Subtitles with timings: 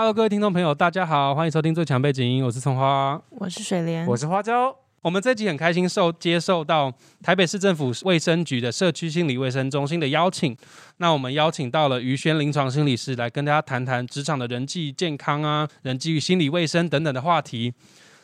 [0.00, 3.20] Hello，各位听众朋友，大家好，欢迎收听最强背景音，我是葱花。
[3.32, 4.74] 我是水莲，我是花椒。
[5.02, 6.90] 我们这集很开心受接受到
[7.22, 10.56] 台北市政府卫生局的社区心理卫生中心的邀请，
[10.96, 17.74] 那我们邀请到了于轩临床心理师来跟大家谈谈职场的人际健康啊、人际心理卫生等等的话题。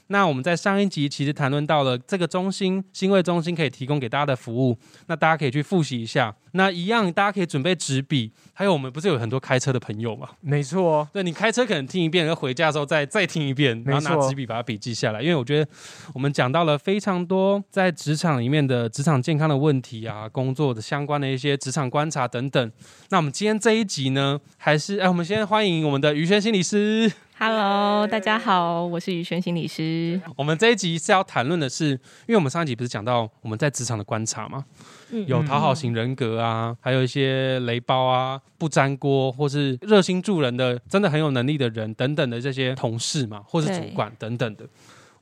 [0.09, 6.34] 那我们在上一集其实谈论到了这个中心新卫中心可以提供给大家的服务，那大家可以去复习一下。
[6.52, 10.29] 那一样，大家可以准备纸笔，还有我们不是有很多开车的朋友吗？
[10.41, 15.20] 没错，对你开车可能听一遍，然后回家的时候再再听一遍，然后拿纸笔把它笔记下来。
[15.20, 15.70] 因为我觉得
[16.15, 22.73] 我们讲到了非常多在职场里面的职场健康的问题啊，工作的相关的一些职场观察等等。
[23.10, 27.12] 那我们今天这一集呢，还是哎，我们先欢迎我们的于轩心理师。
[27.38, 30.18] Hello，大家好，我是宇轩心理师。
[30.37, 34.65] 我们这一集是要谈论的是，因为我们上一集不是讲到我们在职场的观察吗？
[35.26, 44.66] 有讨好型人格啊，还有一些雷包啊、不粘锅或是热心助人的、真的很有能力的人等等的这些同事嘛，或是主管等等的。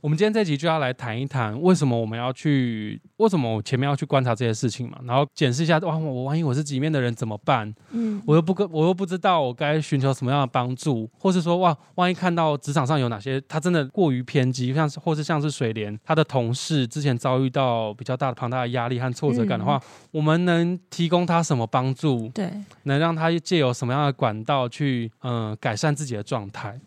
[0.05, 7.75] 我们今天这集就要来谈一谈，为什么我们要去，为什么我前面要去观察这些事情嘛，然后检视一下，哇，我万一我是里面的人怎么办？
[7.93, 22.29] 嗯，我又不跟，我又不知道我该寻求什么样的帮助，或是说，哇，万一看到职场上有哪些他真的过于偏激，像是或是像是水莲他的同事之前遭遇到比较大的庞大的压力和挫折感的话，我们能提供他什么帮助？
[22.35, 26.79] 对，能让他借由什么样的管道去，嗯，改善自己的状态？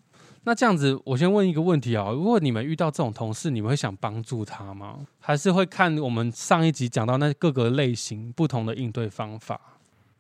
[0.47, 4.99] 那这样子，我先问一个问题啊，如果你们遇到这种同事，你们会想帮助他吗？
[5.19, 9.59] 还是会看我们上一集讲到那各个类型不同的应对方法？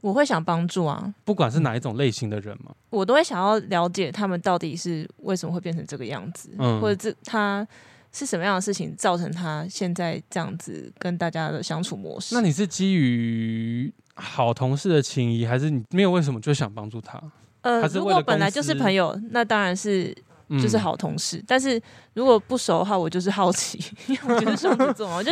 [0.01, 7.65] 我会想帮助啊，不管是哪一种类型的人嘛，我都会想要了解他们到底是为什么会变成这个样子，嗯，或者这他
[8.11, 12.35] 是什么样的事情造成他现在这样子跟大家的相处模式？
[12.35, 17.17] 那你是基于好同事的情谊，还是你没有为什么就想帮助他？
[17.61, 20.15] 呃，如果本来就是朋友，那当然是
[20.49, 21.43] 就是好同事。
[21.47, 21.81] 但是
[22.13, 25.31] 如果不熟的话，我就是好奇，因为我觉得双子座嘛，我就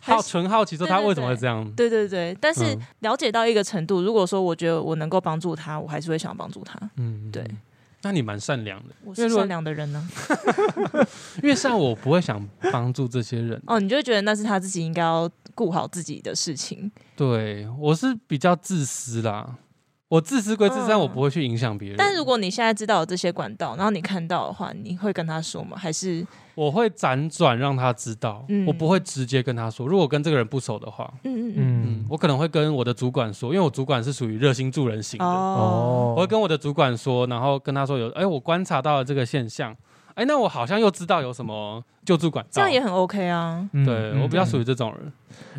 [0.00, 1.68] 好纯好奇，说他为什么会这样。
[1.72, 6.78] 对对对，但是了解到一个程度，如果说我觉得我能够帮助他，我还是会想帮助他。
[6.96, 7.44] 嗯，对。
[8.02, 10.06] 那你蛮善良的，我是善良的人呢。
[11.42, 13.58] 因为像我不会想帮助这些人。
[13.66, 16.92] 哦，你就觉得那是他自己应该要顾好自己的事情。
[17.16, 19.56] 对我是比较自私啦。
[20.14, 21.96] 我自私归自私，但我不会去影响别人。
[21.98, 25.76] 但如果你现在知道有这些管道，然后你看到的话，你会跟他说吗？
[25.76, 28.46] 还是我会辗转让他知道？
[28.64, 29.84] 我不会直接跟他说。
[29.88, 36.14] 如果跟这个人不熟的话，嗯嗯嗯，我可能会跟我的主管说，因为我主管是属于热心助人型的哦。
[36.16, 39.76] 我会跟我的主管说，然后跟他说有，哎，我观察到了这个现象。
[40.14, 43.68] 哎，那我好像又知道有什么救助管道，这样也很 OK 啊。
[43.84, 45.12] 对我比较属于这种人，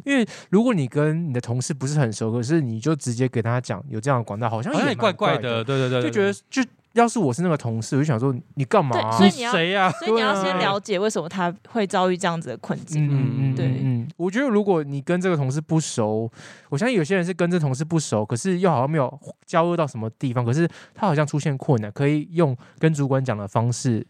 [0.05, 5.63] 因为如果你跟你的同事不是很熟，可是你就直接给他讲有这样的管道，好像也怪怪的。
[5.63, 9.11] 对对对，就觉得就要是我是那个同事，我就想说你干嘛？
[9.17, 9.91] 所以你要谁呀？
[9.99, 13.05] 所以你要先了解为什么他会遭遇这样子的困境。
[13.05, 16.31] 嗯嗯，对，嗯，我觉得如果你跟这个同事不熟，
[16.69, 24.07] 我相信有些人是跟这同事不熟，可是又好像没有交恶到什么地方，可是他好像出现困难，可以用跟主管讲的方式。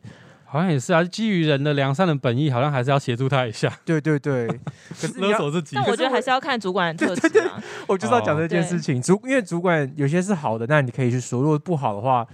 [0.48, 3.72] 好像也是啊，基于人的良善的本意，好像还是要协助他一下。
[3.84, 4.48] 对对对，
[5.02, 5.76] 可是勒索自己。
[5.76, 7.62] 但我觉得还是要看主管的特质啊。
[7.88, 12.26] 我就是要讲这件事情，主因为主管有些是好的，那你可以去说；如果不好的话，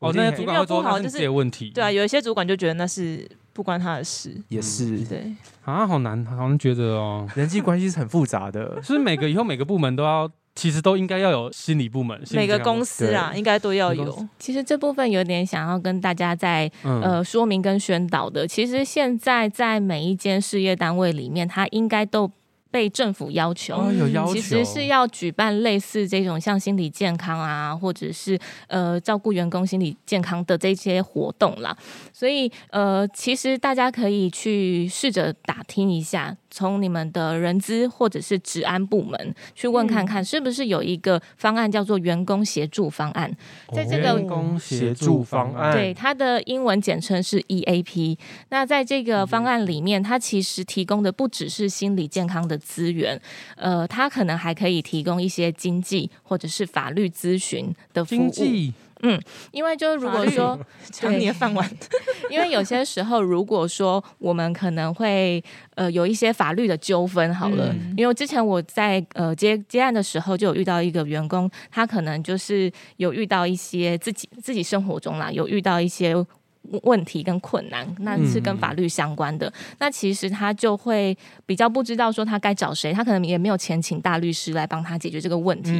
[0.00, 1.70] 哦，那主管会说那是些问题。
[1.70, 4.36] 对啊，有一些主管就觉得那是不关他的事。
[4.48, 5.32] 也是对
[5.64, 10.30] 啊，好难，好像觉得哦，人际关系是很复杂的， 是每个以后每个部门都要。
[10.54, 14.28] 其实都应该要有心理部门，每个公司啊，应该都要有。
[14.38, 18.46] 其实这部分有点想要跟大家在呃说明跟宣导的。
[18.46, 22.30] 其实现在在每一间事业单位里面，它应该都。
[22.72, 31.76] 被政府要求，有要求，其实是要举办类似这种像心理健康啊，或者是呃照顾员工心理健康的这些活动啦。
[32.14, 43.30] 所以呃，其实大家可以去试着打听一下，从你们的人资或者是治安部门去问看看，是不是有一个方案叫做员工协助方案。
[43.74, 48.16] 在这个员工协助方案，对它的英文简称是 EAP。
[48.48, 52.58] 那在这个方案里面，它其实提供的不只是心理健康的。
[52.62, 53.20] 资源，
[53.56, 58.32] 呃，他可能还可以提供一些经济或者是法律咨询的服务。
[59.04, 59.20] 嗯，
[59.50, 60.56] 因为就如果说
[60.92, 61.68] 抢你的饭碗，
[62.30, 65.42] 因为有些时候，如果说我们可能会
[65.74, 76.14] 呃有一些法律的纠纷，好了，因为之前我在呃接接案的时候，就有遇到一个员工，他可能就是有遇到一些自己自己生活中啦，有遇到一些。
[76.82, 79.52] 问题跟困难，那是跟法律相关的。
[79.78, 85.70] 那其实他就会比较不知道说他该找谁，他可能也没有钱请大律师来帮他解决这个问题。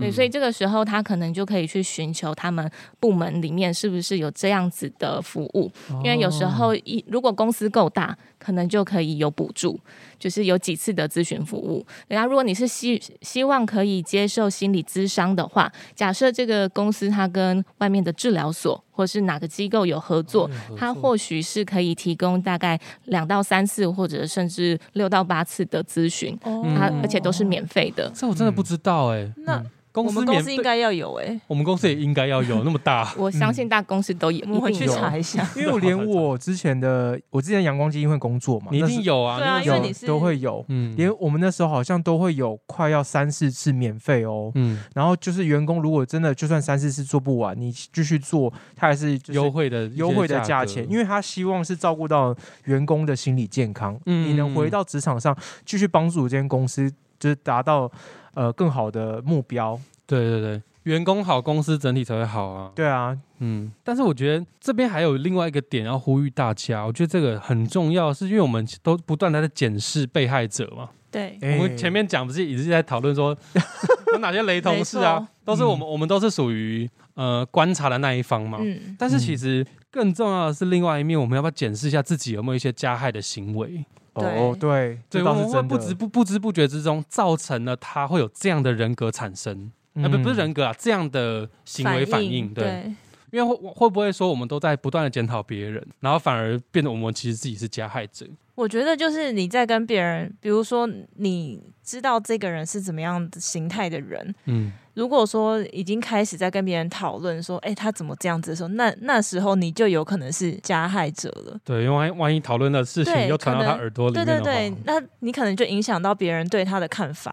[0.00, 2.70] 对，所以这个时候他可能就可以去寻求他们
[3.00, 5.70] 部门里面是不是有这样子的服务，
[6.04, 9.78] 因为有时候一如果公司够大，可能就可以有补助。
[10.18, 28.10] 就是有几次的咨询服务，然后如果你是希希望可以接受心理咨商的话，假设这个公司它跟外面的治疗所或是哪个机构有合作，它或许是可以提供大概两到三次或者甚至六到八次的咨询，它而且都是免费的。
[28.14, 29.32] 这我真的不知道哎。
[29.36, 29.64] 那
[30.02, 33.12] 我们公司应该要有哎，我们公司也应该要有 那么大。
[33.16, 35.46] 我相信大公司都有，我会去查一下。
[35.56, 52.34] 因为我连我之前的，我之前阳光基金会工作嘛，你一定有啊，对啊，因为你是都会有，嗯，连我们那时候好像都会有快要三四次免费哦，嗯，然后就是员工如果真的就算三四次做不完，你继续做，他还是优惠的优惠的价钱，因为他希望是照顾到
[52.64, 57.90] 员工的心理健康，嗯，你能回到职场上继续帮助这间公司，就是达到
[58.34, 59.78] 呃更好的目标。
[60.06, 62.72] 对对对，员工好，公司整体才会好啊。
[62.74, 70.88] 对啊，嗯，但是我觉得这边还有另外一个点要呼吁大家，我觉得这个很重要，是因为我们都不断的在检视被害者嘛。
[71.10, 73.36] 对，我们前面讲不是一直在讨论说
[74.12, 78.58] 有哪些雷同事啊，都是我们我们都是属于呃观察的那一方嘛。
[78.60, 83.84] 嗯，但是其实更重要的是另外一面，我们要不要检视一下自己有没有一些加害的行为？
[84.26, 89.70] 哦，对，对，我们会不知不不知不觉之中造成了他会有这样的人格产生。
[89.94, 92.84] 啊，不不是人格啊，这样的行为反应，对，
[93.32, 98.24] 因为会会不会说我们都在不断的检讨别人，然后反而变得我们其实自己是加害者？
[98.54, 111.56] 我觉得就是你在跟别人，比如说你知道这个人是怎么样的形态的人，嗯，如果说已经开始在跟别人讨论说，哎，他怎么这样子的时候，那那时候你就有可能是加害者了。
[111.64, 117.32] 对，因为万一讨论的事情又传到他耳朵里面对对对，那你可能就影响到别人对他的看法。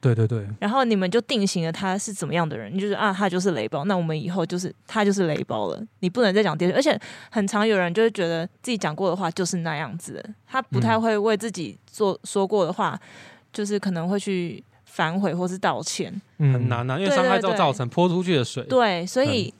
[0.00, 6.98] 对对对，然后你们就定型了他是怎么样的人，你就是啊，他就是雷包，那我们以后就是他就是雷包了，你不能再讲第二而且
[7.30, 12.98] 很常有人就会觉得自己讲过的话就是那样子，他不太会为自己做说过的话，
[13.52, 14.62] 就是可能会去
[14.96, 19.52] 反悔或是道歉，很难啊，因为伤害之后造成泼出去的水，对，所以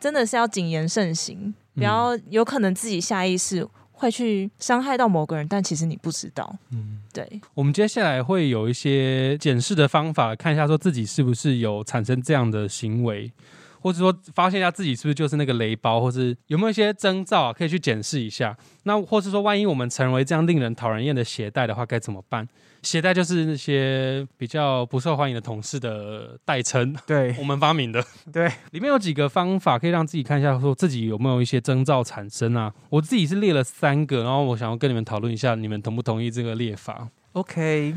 [0.00, 3.64] 真的是要谨言慎行，不要有可能自己下意识。
[3.92, 6.56] 会去伤害到某个人，但其实你不知道。
[6.70, 7.38] 嗯，对。
[7.52, 13.30] 我们接下来会有一些检视的方法，看一下说自己是不是有产生这样的行为，
[13.80, 18.56] 或者说发现一下自己是不是就是那个雷包，或是有没有一些征兆啊，可以去检视一下。
[18.84, 22.46] 那或是说，万一我们成为这样令人讨人厌的携带的话，该怎么办？
[22.82, 28.02] 携带就是那些比较不受欢迎的同事的代称，对 我们发明的。
[28.32, 32.72] 对，里面有几个方法可以让自己看一下，说自己有没有一些征兆产生啊？
[32.88, 37.94] 我自己是列了三个，然后我想要跟你们讨论一下，你们同不同意这个列法？OK，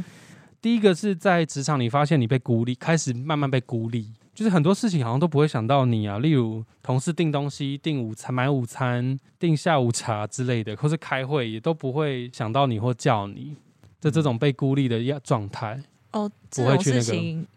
[0.61, 13.55] 第一个是在职场，你发现你被孤立，开始慢慢被孤立，就是很多事情好像都不会想到你啊，例如同事订东西、订午餐、买午餐、订下午茶之类的，或是开会也都不会想到你或叫你。
[14.01, 15.81] 就这种被孤立的样状态
[16.11, 17.47] 哦，这种事情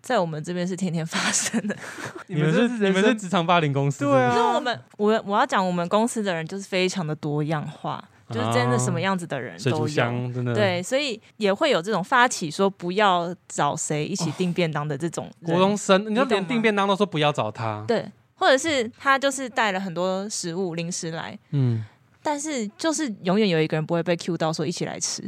[0.00, 1.76] 在我们这边是天天发生的。
[2.26, 4.06] 你们是你们是职场霸凌公司？
[4.06, 9.94] 对啊，我们我我要讲我们公司的人就是非常的多样化，就是真的什么样子的人都有，
[10.32, 10.54] 真的。
[10.54, 21.84] 对，所以也会有这种发起说不要找谁一起订便当的这种国中生，你就连订便当都说不要找他，对，或者是他就是带了很多食物零食来，嗯，
[22.22, 25.22] 但是就是永远有一个人不会被 Q 到说一起来吃。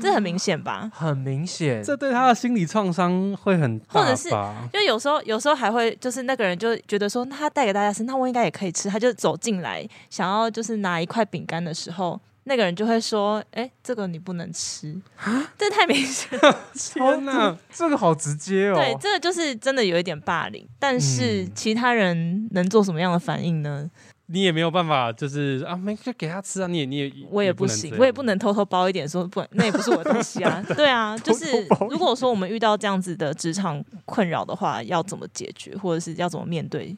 [0.00, 0.90] 这很明显吧？
[0.94, 4.00] 很明显，这对他的心理创伤会很大。
[4.00, 4.30] 或者是，
[4.72, 8.88] 就有时候，有时候还会，就是那个人就觉得说，他带给大家吃，那我应该也可以吃。
[8.88, 14.94] 他就走进来，想要就是拿一块饼干的时候，那个人就会说：“哎，这个你不能吃。
[15.58, 16.60] ”这太明显了！
[16.74, 18.76] 天哪，这个好直接哦。
[18.76, 20.64] 对，这个就是真的有一点霸凌。
[20.78, 23.90] 但是其他人能做什么样的反应呢？
[24.28, 30.60] 你也没有办法，就是啊，没就给他吃啊，你也你也我也不行，我也不能偷偷包一点，说不，那也不是我的东西啊。
[30.76, 31.46] 对啊，就是
[31.88, 36.96] 如果说我们遇到这样子的职场困扰的话，要怎么解决，或者是要怎么面对？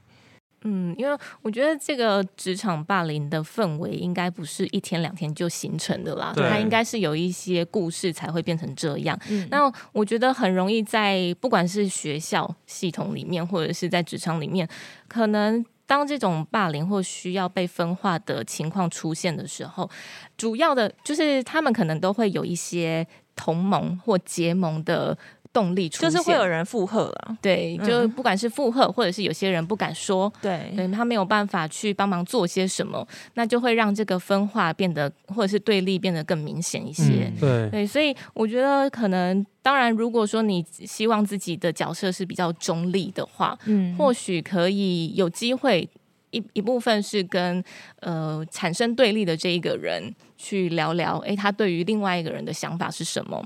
[0.63, 9.17] 嗯，因为我觉得这个职场霸凌的氛围应该不是一天两天就形成的啦，它应该是有一些故事才会变成这样。
[9.51, 14.67] 那我觉得很容易在不管是学校系统里面，或者是在职场里面，
[15.07, 15.63] 可能。
[15.89, 19.89] 当这种霸凌或需要被分化的情况出现的时候，
[20.37, 25.17] 主要的就是他们可能都会有一些同盟或结盟的
[25.53, 27.37] 动力出现，就是会有人附和了。
[27.41, 27.87] 对，嗯。
[27.87, 37.31] 就不管是附和，或者是有些人不敢说，对，对他没有办法去帮忙做些什么，那就会让这个分化变得或者是对立变得更明显一些。
[37.35, 37.37] 嗯。
[37.41, 43.97] 对，对，所以我觉得可能，当然，如果说你希望自己的角色是比较中立的话，嗯。
[43.97, 45.89] 或许可以有机会
[46.31, 47.63] 一一部分是跟
[48.01, 53.43] 呃产生对立的这一个人去聊聊，诶，他对于另外一个人的想法是什么，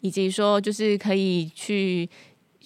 [0.00, 2.08] 以及说就是可以去。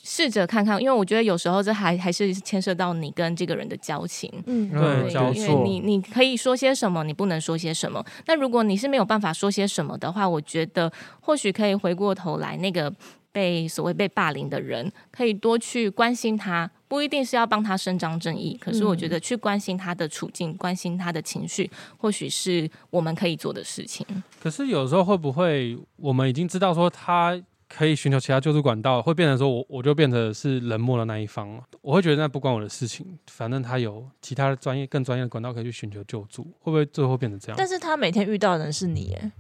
[0.03, 8.03] 试着看看，因为我觉得有时候这还还是牵涉到你跟这个人的交情，嗯对因为你你可以说些什么，你不能说些什么。
[8.27, 12.91] 那如果你是没有办法说些什么的话，我觉得或许可以回过头来，那个
[13.31, 24.05] 被所谓被霸凌的人，可以多去关心他，不一定是要帮他伸张正义，可是我觉得去关心他的处境，关心他的情绪，或许是我们可以做的事情。
[24.43, 31.63] 可是有时候会不会，我们已经知道说他可以寻求其他救助管道，会变成说我我就变成是冷漠的那一方了。
[31.81, 37.55] 我会觉得那不关我的事情，反正他有其他的专业、更专业的管道可以去寻求救助，会不会最后变成这样？
[37.57, 39.31] 但是他每天遇到的人是你，耶，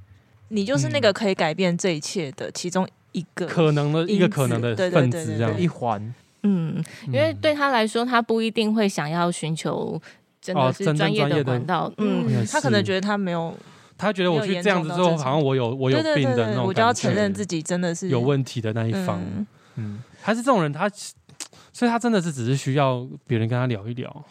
[0.50, 3.44] 你就是那个可以改变这一切的其中一个。
[3.48, 10.00] 可能的一个可能的分子，这样一环，嗯，因为对他来说，他不一定会想要寻求
[10.40, 11.92] 真的是专业的管道。
[11.98, 13.54] 嗯，他可能觉得他没有，
[13.98, 19.46] 他觉得我去这样子之后，好像我有我有病的那种我就要承认自己真的是有问题的那一方，嗯。
[19.76, 20.90] 嗯，还是这种人他，
[21.72, 24.24] 所以他真的是只是需要别人跟他聊一聊，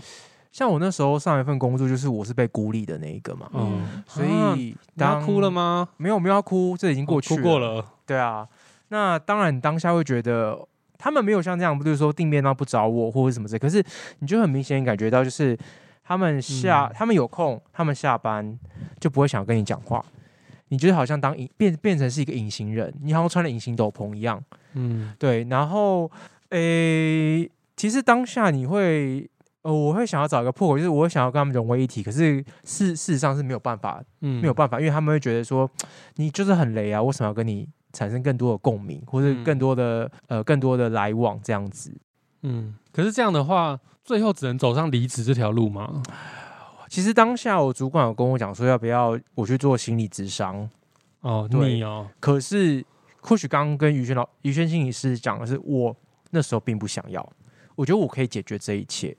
[0.52, 5.88] 像我那时候上一份工作，就是我是被孤立的那一个嘛，嗯，嗯，所啊以他当哭了吗？
[5.96, 8.46] 没有没有要哭，这已经过去哭过，了，对啊，
[8.90, 10.60] 那当然你当下会觉得
[11.00, 13.84] 他们没有像这样，不就是说定面到不找我或者什么之类，可是
[14.20, 15.58] 你就很明显感觉到，就是
[16.04, 16.94] 他们下、嗯。
[16.94, 18.60] 他们有空，他们下班
[19.00, 20.06] 就不会想跟你讲话，
[20.68, 24.40] 你觉得好像当隐变变成是一个隐形人，你好像穿了隐形斗篷一样，
[24.74, 25.16] 嗯。
[25.18, 26.12] 对，然后
[26.50, 29.28] 诶、其实当下你会。
[29.62, 34.40] 呃，我会想要找一个破口，就是我想要跟他们融为一体，可是事事实上是没有办法嗯。
[34.40, 35.70] 没有办法，因为他们会觉得说
[36.16, 39.44] 你就是很雷啊，为什么要跟你产生更多的共鸣，或者嗯。
[39.44, 41.92] 更多的、呃更多的来往这样子？
[42.42, 46.02] 嗯，可是这样的话，最后只能走上离职这条路吗？
[46.88, 50.68] 其实当下我主管有跟我讲说要不要我去做心理咨商，
[51.22, 51.76] 哦，对。
[51.76, 52.84] 你哦，可是
[53.22, 55.96] 或许刚刚跟于轩老于轩心理师讲的是我
[56.32, 57.28] 那时候并不想要，
[57.76, 59.16] 我觉得我可以解决这一切，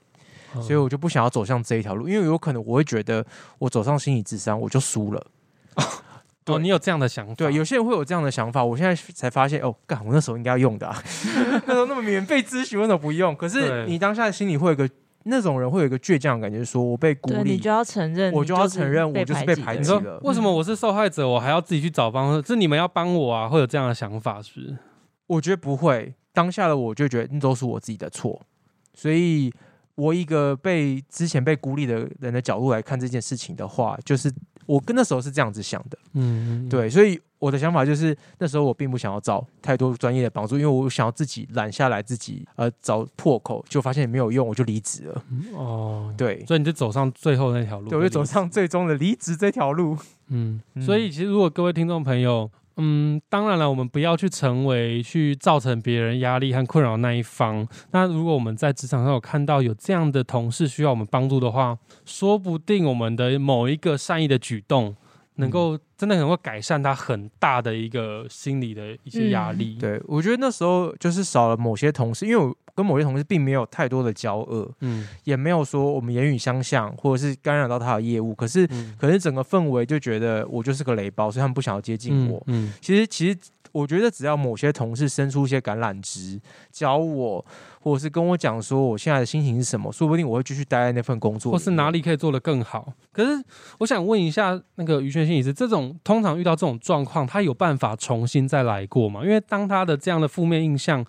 [0.53, 0.61] 哦。
[0.61, 3.25] 所以我就不想要走向这一条路，因为有可能我会觉得
[3.59, 5.27] 我走上心理智商我就输了。
[6.47, 7.35] 哦，你有这样的想法？
[7.35, 11.03] 对，有些人会有这样的想法，我现在才发现，哦，干，我那时候应该要用的、啊，
[11.67, 13.35] 那时候那么免费咨询，为什么不用？
[13.35, 14.89] 可是你当下心里会有一个
[15.23, 22.47] 那种人会有一个倔强的感觉，说我被孤立你就，要承认，我就要承认我就是被排挤了为什么我是受害者，我还要自己去找方式？
[22.47, 23.47] 是你们要帮我啊？
[23.47, 24.75] 会有这样的想法是不是？
[25.27, 28.41] 我觉得不会，当下的我就觉得那都是我自己的错，
[28.95, 29.53] 所以
[29.93, 34.33] 我一个被之前被孤立的人的角度来看这件事情的话，就是
[34.65, 45.23] 我跟那时候是这样子想的，嗯，对，所以我的想法就是那时候我并不想要找太多专业的帮助，因为我想要自己揽下来，自己呃找破口，就发现没有用，我就离职了。
[45.31, 49.97] 嗯哦，对，所以你就走上最后那条路，对，我就走上最终的离职这条路。
[50.27, 52.49] 嗯，嗯所以其实如果各位听众朋友，
[52.83, 57.67] 嗯，当然了，我们不要去成为去造成别人压力和困扰那一方。
[57.91, 64.95] 那如果我们在职场上有看到有这样的同事需要我们帮助的话，说不定我们的某一个善意的举动，
[65.35, 69.77] 能够真的能够改善他很大的一个心理的一些压力。
[69.79, 78.33] 对，我觉得那时候就是少了某些同事，因为我跟某些同事并没有太多的交恶，嗯也没有说我们言语相向，或者是干扰到他的业务。
[78.33, 82.41] 可是，嗯，可是整个氛围就觉得我就是个雷包，所以他们不想要接近我。
[82.47, 83.37] 嗯，其实，其实
[83.71, 87.45] 我觉得只要某些同事伸出一些橄榄枝，教我，
[87.79, 91.91] 或者是跟我讲说我现在的心情是什么，说不定我会继续待在那份工作，或是哪？
[91.91, 92.91] 里可以做得更好。
[93.13, 93.43] 可是
[93.79, 99.21] 我想问一下，那个于轩心理师，这种通常遇到这种状况，他有办法重新再来过吗？
[99.23, 101.05] 因为当他的这样的负面印象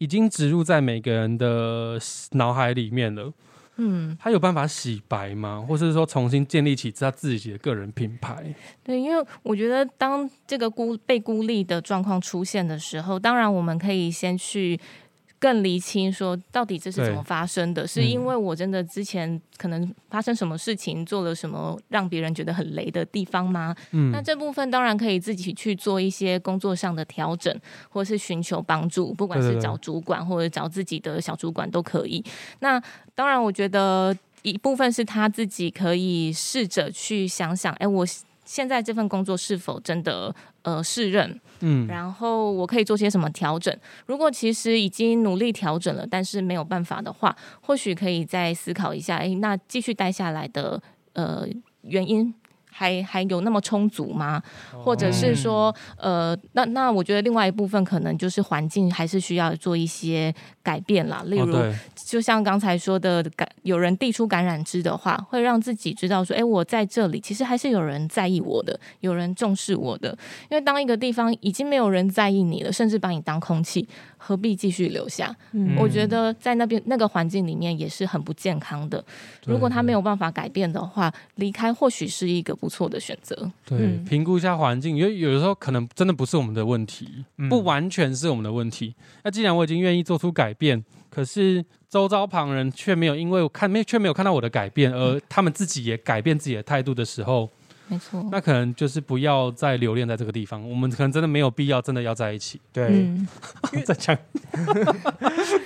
[0.00, 1.98] 已经植入在每个人的
[2.32, 3.30] 脑海里面了，
[3.76, 5.62] 嗯，他有办法洗白吗？
[5.68, 8.54] 或是说重新建立起他自己的个人品牌？
[8.82, 14.80] 对，因为我觉得当这个孤被孤立的状况出现的时候，当然我们可以先去
[15.40, 17.86] 更厘清说，到底这是怎么发生的？
[17.86, 23.74] 是嗯因为我真的之前可能发生什么事情，做了什么让别人觉得很雷的地方吗？
[23.92, 32.22] 嗯那这部分当然可以自己去做一些工作上的调整，或是寻求帮助，不管是找主管或者找自己的小主管都可以。
[32.58, 32.78] 那
[33.14, 38.06] 当然，我觉得一部分是他自己可以试着去想想，哎，我。
[38.50, 43.72] 现在这份工作是否真的呃适任，嗯，然后我可以做些什么调整。
[44.06, 51.46] 如果其实已经努力调整了，但是没有办法的话，或许可以再思考一下，诶，那继续待下来的呃
[51.82, 52.34] 原因。
[52.72, 54.40] 还还有那么充足吗？
[54.84, 61.22] 或者是说，呃，那那我觉得另外一部分可能就是环境还是需要做一些改变啦。
[61.26, 61.56] 例如，
[62.06, 70.16] 就像刚才说的，感有人递出感染枝的话，会让自己知道说，哎，我在这里其实还是有人在意我的，有人重视我的。
[70.50, 73.88] 因为当一个地方已经没有人在意你了，甚至把你当空气。
[74.22, 75.34] 何必继续留下？
[75.78, 79.02] 我觉得在那边那个环境里面也是很不健康的。
[79.46, 83.50] 如果他没有办法改变的话，离开或许是一个不错的选择。
[83.64, 88.94] 对，评估一下环境，因为有的时候可能真的不是我们的问题，不完全是我们的问题。
[89.24, 97.48] 那既然我已经愿意做出改变，可是周遭旁人却没有因为看没却没有看到我的改变，而他们自己也改变自己的态度的时候。
[97.88, 100.62] 没错，那可能就是不要再留恋在这个地方。
[100.70, 102.60] 我们可能真的没有必要，真的要在一起。
[102.72, 103.04] 对，
[103.84, 104.16] 在讲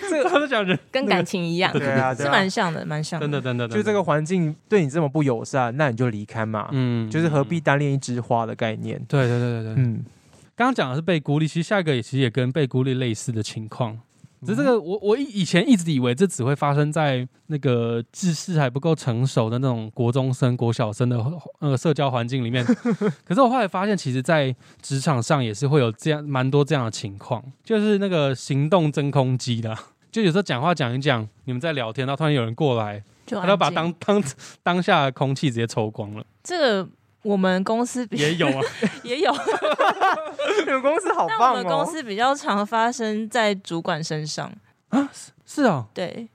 [0.08, 3.26] 这 个，他在讲人跟感情一样，对啊，是蛮像的，蛮像的。
[3.26, 6.70] 真的，真的，就这个环境对你这么不友善，那你就离开嘛。
[6.72, 8.98] 嗯，就是何必单恋一枝花的概念。
[9.06, 9.84] 对，对，对，对，对。
[9.84, 10.02] 嗯，
[10.56, 14.00] 刚刚讲的是被孤立，其实下一个也其实也跟被孤立类似的情况。
[14.44, 21.16] 只这个，我我以以前一直以为这只会发生在那个知识还不够成熟的那种国中生、国小生的
[21.60, 22.64] 那个社交环境里面。
[23.24, 29.76] 可是我后来发现，其实，在职场上也是会有这样蛮多这样的情况，就是那个行动真空机的，
[30.10, 34.22] 就有时候讲话讲一讲，你们在聊天，然后突然有人过来，他就把当当
[34.62, 36.24] 当下的空气直接抽光了。
[36.42, 36.88] 这个。
[37.24, 38.60] 我们公司也有啊，
[39.02, 39.32] 也有。
[40.64, 41.50] 你们公司好棒哦！
[41.50, 44.52] 我们公司比较常发生在主管身上
[44.90, 45.10] 啊，
[45.44, 46.28] 是啊，对，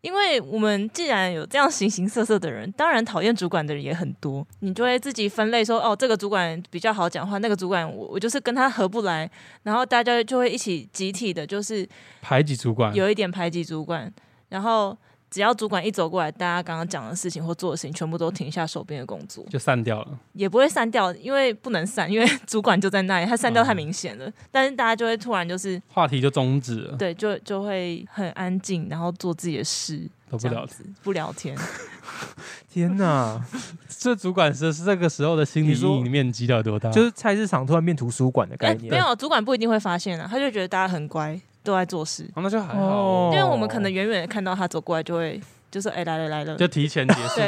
[0.00, 4.46] 因为我们既然有这样形形色色的人，当然讨厌主管的人也很多。
[4.60, 9.30] 你就会自己分类说，哦，这个主管比较好讲话，那个主管我我就是跟他合不来，
[9.64, 11.88] 然后大家就会一起集体的，就是
[12.22, 14.12] 排挤主管，有一点排挤主管，
[14.48, 14.96] 然后。
[15.36, 20.18] 只要主管一走过来，大家刚刚讲的事情或做的事情，全部都停下手边的工作，就散掉了。
[20.32, 24.32] 也不会散掉，因为不能散，因为主管就在那里，他散掉太明显了。
[24.50, 30.66] 但是大家就会突然就是话题就终止了，对，就就会很安静，然后做自己的事，都不聊
[31.02, 31.54] 不聊天。
[32.72, 33.38] 天哪，
[33.90, 36.90] 这主管是是这个时候的心理阴影面积到多大？
[36.90, 38.90] 就是菜市场突然变图书馆的概念。
[38.90, 41.38] 没有，主管不一定会发现啊，他就觉得大家很乖。
[41.66, 47.40] 都在做事，那就还好，因为我们可能远远的看到他走过来，就会就是：“哎，来了来了。”就提前结束。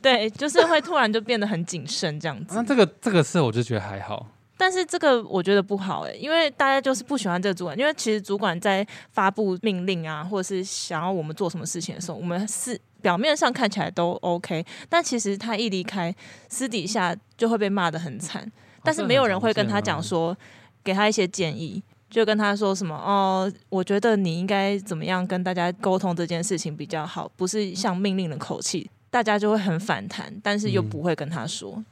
[0.00, 2.56] 对，就是会突然就变得很谨慎这样子。
[2.56, 4.26] 那这个这个事，我就觉得还好。
[4.56, 16.14] 但是这个我觉得不好哎，因为大家就是不喜欢这个主管，因为其实主管在发布命令啊，或者是想要我们做什么事情的时候，我们是表面上看起来都 OK，但其实他一离开，
[16.48, 18.50] 私底下就会被骂的很惨。
[18.84, 20.36] 但是没有人会跟他讲说，
[20.82, 21.82] 给他一些建议。
[22.12, 31.82] 就跟他说什么哦，我觉得你应该怎么样跟大家沟通这件事情比较好，不是像命令的口气，大家就会很反弹，但是又不会跟他说。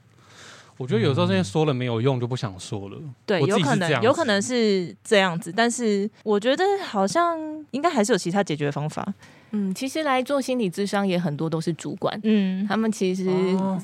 [0.76, 2.98] 我觉得有时候这些说了没有用，就不想说了。
[3.24, 7.38] 对，有可能有可能是这样子，但是我觉得好像
[7.70, 9.06] 应该还是有其他解决方法。
[9.53, 13.29] 嗯，其实来做心理咨商也很多都是主管，嗯，他们其实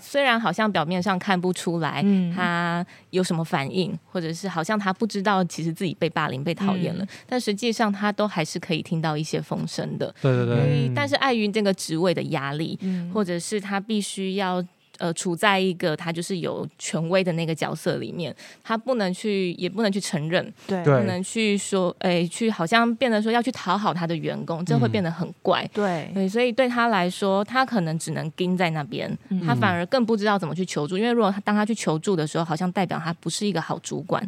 [0.00, 10.14] 虽然好像表面上看不出来他有什么反应，或者是好像他不知道其实自己被霸凌、被讨厌了，但实际上他都还是可以听到一些风声的。
[10.20, 10.92] 对对对。
[10.94, 12.78] 但是碍于这个职位的压力，
[13.12, 14.64] 或者是他必须要。
[14.98, 29.10] 呃，处在一个他就是有权威的那个角色里面，他不能去，也不能去承认，对，不能去说，哎，去好像变得说要去讨好他的员工，这会变得很怪，对，对，所以对他来说，他可能只能盯在那边，
[29.44, 34.26] 他反而更不知道怎么去求助，因为如果他当他去求助的时候，好像代表他不是一个好主管，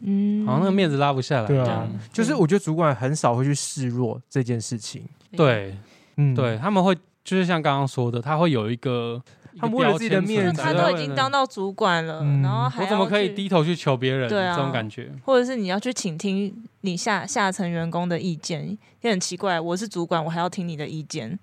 [0.00, 5.02] 嗯，好像那个面子拉不下来，对啊，就是我觉得主管很少会去示弱这件事情，
[5.36, 5.76] 对，
[6.16, 9.20] 嗯，对他们会就是像刚刚说的，他会有一个。
[9.60, 14.28] 他为了自己的面子，他都已经当到主管了，然后还我怎么可以低头去求别人？
[14.28, 19.58] 对啊，这种感觉，或者是你要去倾听你下下层员工的意见，也很奇怪。
[19.58, 21.38] 我是主管，我还要听你的意见，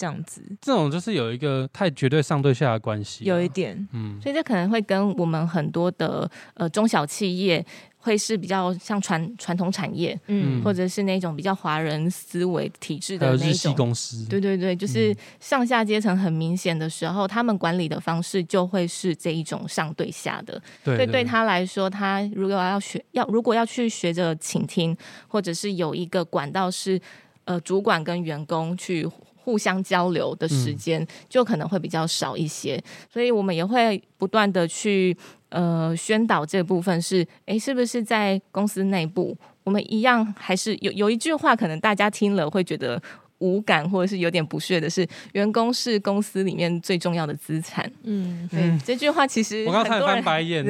[0.00, 7.64] 这样子，这种就是有一个太绝对上对下的关系，有一点，嗯，所以这可能会跟我们很多的呃中小企业。
[8.02, 13.74] 会是比较像传传统产业，嗯，或者是那种比较华人思维体制的那种。
[13.74, 20.58] 公司，对对对，就是上下阶层很明显的时候，他们管理的方式就会是这一种上对下的。
[20.82, 24.96] 对，对他来说，他如果要学要如果要去学着倾听，
[25.28, 26.98] 或者是有一个管道是
[27.44, 29.06] 呃主管跟员工去。
[29.42, 35.16] 互相交流的时间就可能会比较少一些，所以我们也会不断的去
[35.48, 43.02] 呃宣导这部分是，诶，是不是在公司内部，我们一样还是有有一句话，可能大家听了会觉得。
[43.40, 47.90] 无感或者是有点不屑的是，员工是公司里面最重要的资产。
[48.04, 50.64] 嗯，对，这句话其实我刚才翻白眼。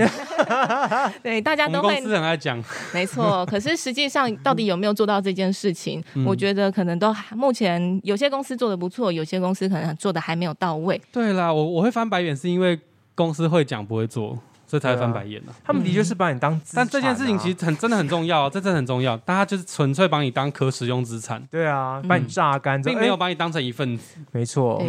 [1.22, 2.61] 对，大家都会公司很爱讲，
[2.94, 3.44] 没错。
[3.46, 6.02] 可是实际上到底有没有做到这件事情？
[6.26, 11.00] 我觉得可能都目前有些公司做的不错，有些公司可能做的还没有到位。
[11.12, 12.78] 对啦，我我会翻白眼是因为
[13.14, 14.38] 公司会讲不会做。
[14.70, 15.52] 所以才会翻白眼呢。
[15.64, 19.16] 他们的确是把你当，但这件事情其实很真的很重要，这真的很重要。
[19.24, 21.44] 但他就是纯粹把你当可使用资产。
[21.50, 24.20] 对啊，把你榨干，并没有把你当成一份子。
[24.30, 24.80] 没错。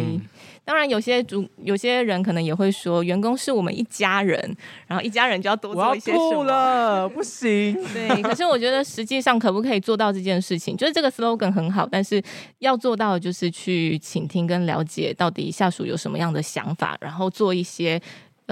[0.64, 4.38] 当然，有些主有些人可能也会说，员工是我们一家人，
[4.86, 7.76] 然后一家人就要多做一些什么了， 不行。
[7.92, 12.22] 对，可是我觉得实际上可不可以做到这件事情，就是这个 slogan 很好，但是
[12.60, 18.00] 要做到就是去倾听跟了解到底下属有什么样的想法，然后做一些。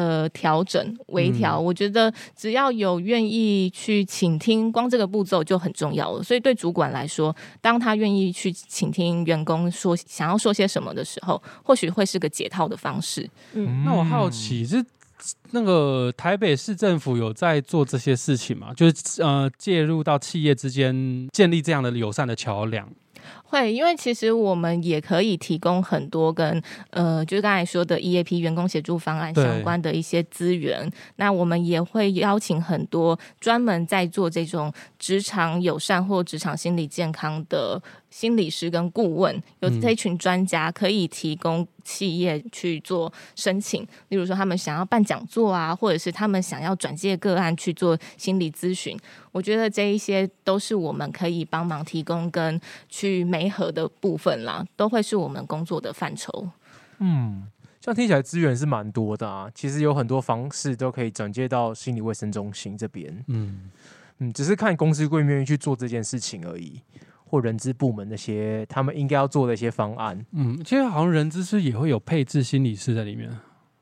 [0.00, 6.22] 呃，调整、微调，我觉得只要有愿意去倾听，光这个步骤就很重要了。
[6.22, 13.28] 所以对主管来说，当他愿意去倾听员工说想要说些什么的时候，或许会是个解套的方式。
[13.52, 14.82] 嗯，那我好奇，是
[15.50, 18.72] 那个台北市政府有在做这些事情吗？
[18.74, 22.88] 就是呃，介入到企业之间，建立这样的友善的桥梁。
[23.50, 30.90] 会，因为其实我们也可以提供很多跟呃，就是刚才说的 EAP 员工协助方案相关的一些资源。
[31.16, 37.82] 那我们也会邀请很多专门在做这种职场友善或职场心理健康的。
[38.11, 48.99] 心理师跟顾问有这一群专家可以提供企业去做申请，例如说他们想要办讲座啊，或者是他们想要转介个案去做心理咨询，
[49.33, 56.51] 我觉得这一些都是我们可以帮忙提供跟去媒合的部分啦，都会是我们工作的范畴。
[56.99, 57.46] 嗯，
[57.81, 63.25] 这样听起来资源是蛮多的啊，其实有很多方式都可以转接到心理卫生中心这边。
[63.29, 63.70] 嗯
[64.18, 66.81] 嗯，只是看公司愿不愿意去做这件事情而已。
[67.30, 73.30] 或人资部门那些他们应该要做的一些方案，嗯，其实好像人资是也会有配置心理师在里面，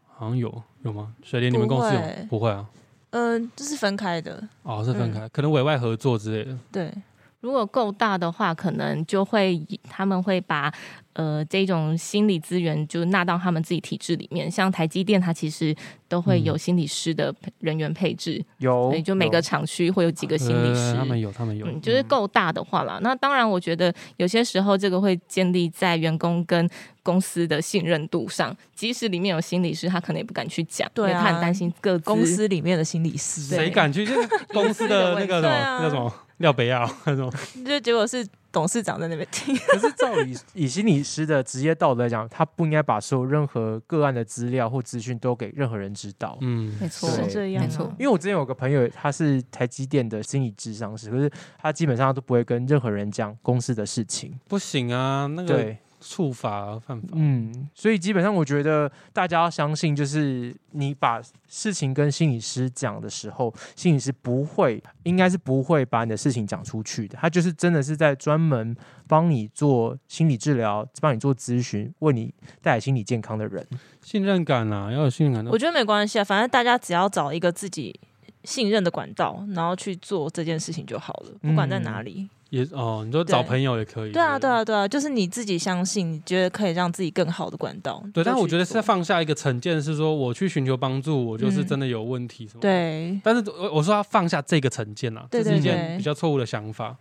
[0.06, 1.14] 好像有有吗？
[1.22, 2.68] 水莲，你们公司有不会啊？
[3.10, 6.58] 嗯，这是分开的哦，是分开，可能委外合作之类的。
[6.70, 6.92] 对，
[7.40, 10.72] 如果够大的话，可能就会他们会把。
[11.14, 15.74] 呃，这种心理资源就纳到他们自己体制里面，像台积电，它其实
[16.06, 23.00] 都会有心理师的人员配置，有，就每个厂区会有几个心理师，他们有，他们有，就是够大的话啦。
[23.02, 26.70] 那当然，我觉得有些时候这个会建立在员工跟
[27.02, 34.06] 公司的信任度上，即使里面有心理师，他可能也不敢去讲，对他很担心各公司里面的心理师，谁敢去？
[34.06, 37.32] 就是公司的那个什么那种廖北亚那种，
[37.64, 38.26] 就结果是。
[38.50, 46.38] 董事长在那边听，可是照以以心理师的职业道德来讲，他不应该把所有任何个案的资料或资讯都给任何人知道。
[46.40, 47.62] 嗯，没错，是这样。
[47.62, 54.32] 没错，因为我之前有个朋友，他是台积电的心理智商师，可是他基本上都不会跟任何人讲公司的事情。
[54.48, 55.78] 不行啊，那个对。
[56.00, 67.18] 处罚犯法，嗯，所以基本上我觉得大家要相信，就是你把事情跟心理师讲的时候，心理师不会，应该是不会把你的事情讲出去的。
[67.20, 72.32] 他就是真的是在专门帮你做心理治疗，帮你做咨询，为你
[72.62, 73.66] 带来心理健康的人。
[74.02, 75.52] 信任感啊，要有信任感。
[75.52, 77.98] 我觉得没关系啊，反正大家只要找一个自己
[78.44, 82.28] 信任的管道，然后去做这件事情就好了，不管在哪里。
[82.50, 84.12] 也哦，你说找朋友也可以。
[84.12, 88.02] 对啊，对啊，对啊，就是你自己相信，你觉得可以让自己更好的管道。
[88.14, 92.60] 对，但是我觉得是放下一个成见，是说我去寻求帮助，我就是真的有问题什么。
[92.60, 93.20] 对。
[93.22, 96.96] 但是我我说要放下这个成见啊，这是一件比较错误的想法。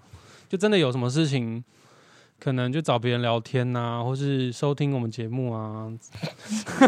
[0.49, 1.61] 就真的有什么事情，
[2.39, 5.91] 可能就找别人聊天呐，或是收听我们节目啊。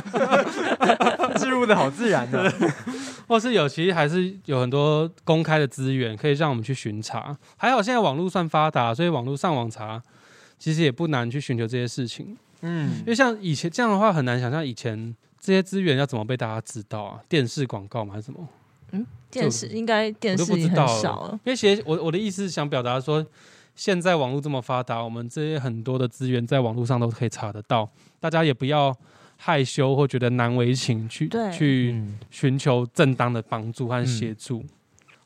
[1.38, 2.51] 置入的好自然的。
[3.27, 7.38] 或是有，其实还是有很多公开的资源可以让我们去巡查。
[7.57, 10.01] 还好现在网络算发达，所以网络上网查
[10.57, 12.35] 其实也不难去寻求这些事情。
[12.62, 17.19] 嗯，因为像以前这样的话，很难想象以前这些资源要怎么被大家知道啊？
[17.29, 18.15] 电视广告吗？
[18.15, 18.47] 还是什么？
[18.91, 21.39] 嗯，电视应该电视很少了。
[21.43, 23.23] 因为其实我我的意思是想表达说，
[23.79, 27.89] 现在网络这么发达，我们这些很多的资源在网络上都可以查得到，
[28.19, 28.93] 大家也不要。
[29.41, 34.61] 害羞或觉得难为情，去去寻求正当的帮助和协助，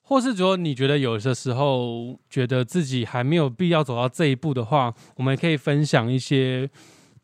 [0.03, 6.69] 或是说你觉得有的时候觉得自己还没有必要走到这一步的话，我们可以分享一些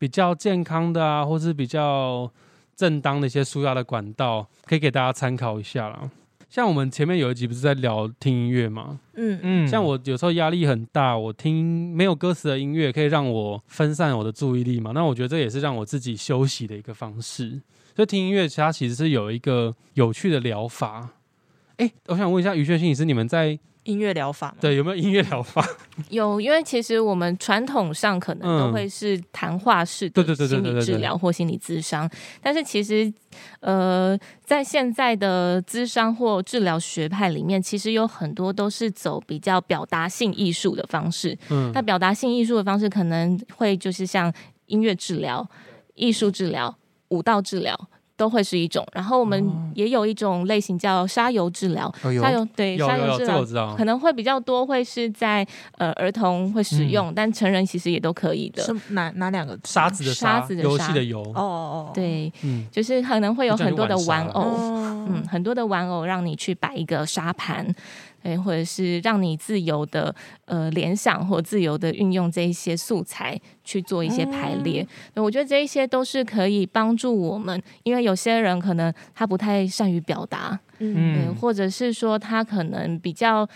[0.00, 2.28] 比较健康的啊，或是比较
[2.74, 6.10] 正当的一些舒压的管道，可以给大家参考一下啦。
[6.50, 8.98] 像我们前面有一集不是在聊听音乐吗？
[9.14, 14.90] 嗯嗯像我有时候压力很大，我听没有歌词的音乐可以让我分散我的注意力嘛。
[14.90, 17.50] 那我觉得这也是让我自己休息的一个方式。
[17.94, 21.10] 所以听音乐，它其实是有一个有趣的疗法。
[21.76, 25.66] 哎，我想问一下于轩心理师，你们在音乐疗法嘛，对有没有音乐疗法？
[26.10, 32.08] 有，因为其实我们传统上可能嗯都会是谈话式对对对对的心对对对理治疗或心理咨商，
[32.42, 33.12] 但是其实
[33.60, 41.36] 呃，在现在的咨商或治疗学派里面，其实有很多都是走比较表达性艺术的方式。
[41.48, 44.32] 嗯那表达性艺术的方式可能会就是像
[44.66, 45.48] 音乐治疗、
[45.94, 46.76] 艺术治疗、
[47.08, 47.88] 舞蹈治疗。
[48.20, 49.42] 都会是一种，然后我们
[49.74, 53.84] 也有一种类型叫沙游治疗，哦沙游对沙游治疗可。
[53.86, 55.46] 能会比较多，会是在
[55.78, 58.62] 呃儿童会使用，但成人其实也都可以的。
[58.62, 59.58] 是哪哪两个？
[59.64, 60.68] 沙子的沙，子的沙。
[60.68, 61.22] 游戏的游。
[61.22, 67.66] 哦哦哦，对，嗯，就是可能会有很多的玩偶，哦，嗯，很多的玩偶让你去摆一个沙盘，
[68.22, 74.86] 对，或者是让你自由的呃联想或自由的运用这一些素材去做一些排列。
[75.14, 83.48] 那我觉得这一些都是可以帮助我们，因为有些人可能他不太善于表达，嗯或者是说他可能比较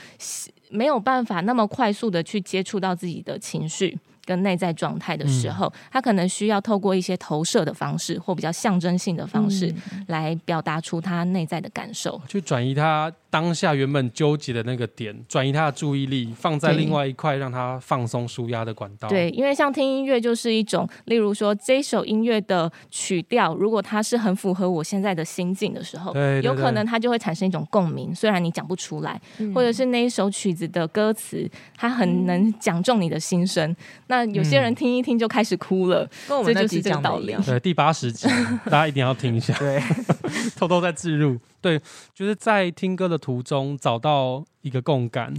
[0.71, 3.99] 没有办法那么快速的去接触到自己的情绪。
[4.27, 9.71] 跟内在状态的时候，他可能需要透过一些投射的方式，或比较象征性的方式，
[10.07, 12.19] 来表达出他内在的感受。
[12.27, 19.09] 去转移他当下原本纠结的那个点，转移他的注意力，放在另外一块让他放松舒压的管道。
[19.09, 29.21] 对，因为像听音乐就是一种，例如说这首音乐的曲调，如果它是很符合我现在的心境的时候，对对有可能它就会产生一种共鸣，虽然你讲不出来，
[29.53, 33.75] 或者是那一首曲子的歌词，它很能讲中你的心声。
[34.07, 37.35] 那有些人听一听就开始哭了，跟我们这就是这个道理。
[37.45, 38.29] 对，第八十集
[38.71, 39.83] 大家一定要听一下，对，
[40.57, 41.39] 偷偷在置入。
[41.61, 41.81] 对，
[42.15, 45.35] 就是在听歌的途中找到一个共感，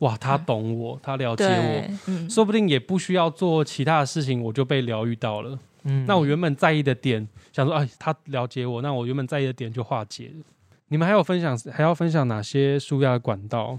[0.00, 5.58] 哇，他懂我，他了解我，嗯，说不定也不需要做其他的事情，我就被疗愈到了。
[5.86, 10.44] 嗯那我原本在意的点，想说，哎，他了解我，那我原本在意的点就化解了。
[10.88, 13.78] 你们还有分享，还要分享哪些舒压管道？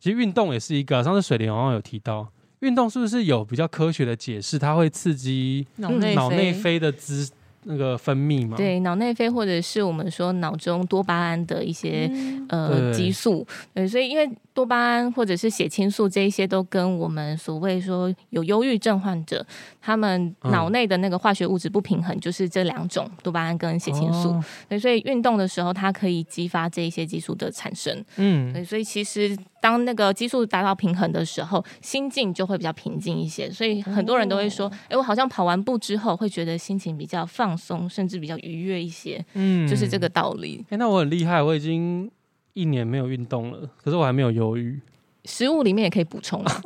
[0.00, 2.28] 其实运动也是一个啊，上次水莲好像有提到，
[2.60, 4.58] 运动是不是有比较科学的解释？
[4.58, 7.30] 它会刺激脑内脑内啡的滋
[7.64, 8.56] 那个分泌嘛？
[8.56, 12.10] 对，脑内啡或者是我们说脑中多巴胺的一些、
[12.48, 19.44] 呃激素，对，所以因为多巴胺或者是血清素这一些都跟我们所谓说有忧郁症患者，
[19.82, 24.28] 他们嗯脑内的那个化学物质不平衡，就是这两种多巴胺跟血清素。
[24.30, 28.02] 哦对，所以运动的时候，它可以激发这一些激素的产生。
[28.16, 33.50] 嗯对，所以其实当那个激素达到平衡的时候，心境就会比较平静一些。
[33.50, 40.64] 所以很多人都会说，哎、我好像跑完步之后会觉得心情比较放松，甚至比较愉悦一些，嗯就是这个道理。
[40.70, 42.08] 哎、那我很厉害，我已经
[42.54, 44.80] 一年没有运动了，可是我还没有忧郁，
[45.24, 46.62] 食物里面也可以补充啊，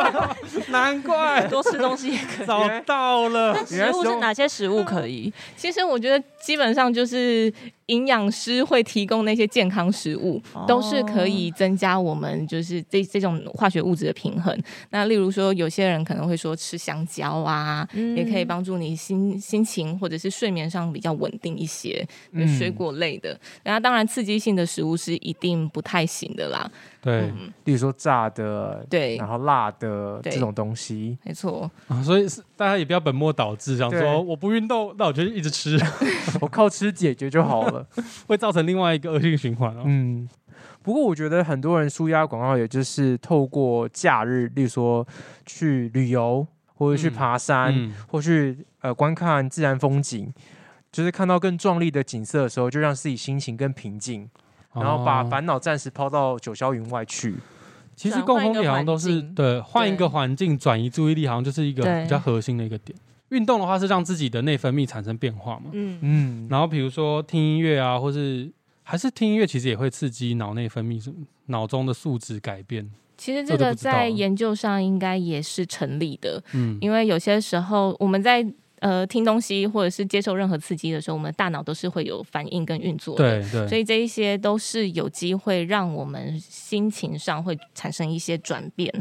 [0.68, 2.46] 难怪多吃东西也可以。
[2.46, 3.54] 找到了。
[3.66, 5.32] 食物是哪些食物可以？
[5.56, 7.52] 其实我觉得基本上就是
[7.86, 14.56] 营养师会提供那些健康食物，哦都是可以增加我们就是这这种化学物质的平衡。
[14.90, 17.86] 那例如说，有些人可能会说吃香蕉啊，
[18.16, 22.06] 也可以帮助你心心情或者是睡眠上比较稳定一些。
[22.32, 26.70] 嗯水果类的，然后当然刺激性的食物是一定不太行的啦。
[27.00, 27.32] 对、
[27.64, 29.16] 例如说炸的，对。
[29.16, 30.32] 然后辣的对。
[30.32, 34.00] 这种东西，没错，啊，所以是大家也不要本末倒置，想对。
[34.00, 35.78] 说我不运动，那我就一直吃，
[36.40, 37.86] 我靠吃解决就好了。
[38.28, 39.82] 会造成另外一个恶性循环哦。
[39.86, 40.28] 嗯，
[40.82, 45.06] 不过我觉得很多人舒压广告，也就是透过假日，例如说
[45.46, 50.32] 去旅游，或者去嗯爬山，嗯，或去呃观看自然风景，
[50.92, 54.28] 就是看到更壮丽的景色的时候，就让自己心情更平静，
[54.74, 57.34] 然后把哦烦恼暂时抛到九霄云外去。
[57.96, 62.98] 其实共同点好像都是转换一个环境对换一个环境转移注意力，好像就是一个比较核心的一个点。
[63.28, 68.50] 运动的话是让自己的内分泌产生变化嘛，嗯，嗯，然后比如说听音乐啊，或是
[68.82, 72.90] 还是听音乐，其实也会刺激脑内分泌什么脑中的素质改变。
[73.18, 76.42] 其实这个在研究上应该也是成立的。
[76.54, 78.44] 嗯，因为有些时候我们在
[78.80, 83.40] 呃听东西或者是接受任何刺激的时候，我们大脑都是会有反应跟运作的。
[83.40, 88.92] 对对，所以这一些都是有机会让我们心情上会产生一些转变。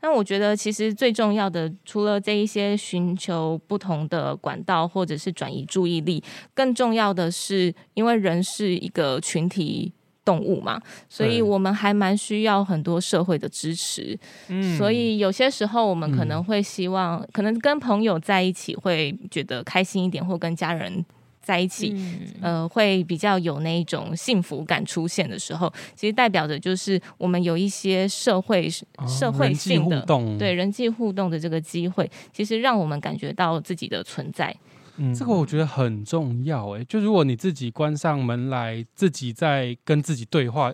[0.00, 9.92] 那我觉得其实最重要的，除了这一些寻求不同的管道或者是转移注意力，更重要的是，因为人是一个群体。
[10.24, 14.18] 动物嘛，所以我们还蛮需要很多社会的支持。
[14.48, 21.04] 嗯所以有些时候我们可能会希望，可能跟朋友在一起会觉得开心一点，或跟家人
[21.42, 34.54] 在一起，嗯呃，会比较有那一种幸福感出现的时候，其实代表着就是我们有一些社会哦社会性的互动，对人际互动的这个机会，其实让我们感觉到自己的存在。
[34.96, 35.14] 嗯。
[35.14, 40.72] 这个我觉得很重要哎，就如果你自己关上门来，自己在跟自己对话，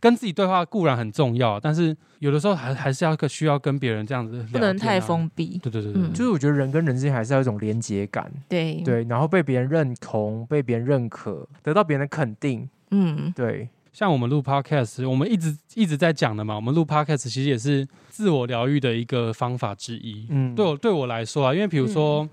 [0.00, 5.58] 跟自己对话固然很重要，但是有的时候还还是要个需要跟别人这样子啊、不能太封闭。
[5.62, 6.12] 对对对对，嗯。
[6.12, 20.26] 就是我觉得人跟人之间还是要有一种连接感，对，对，然后被别人认同，被别人认可，得到别人的肯定，嗯，对，像我们录 podcast，我们一直一直在讲的嘛，我们录 podcast 其实也是自我疗愈的一个方法之一。
[20.30, 22.28] 嗯，对我对我来说啊，因为比如说、